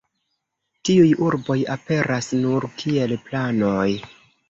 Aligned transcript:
Tiuj 0.89 1.11
urboj 1.27 1.59
aperas 1.75 2.33
nur 2.43 2.71
kiel 2.83 3.19
planoj. 3.31 3.89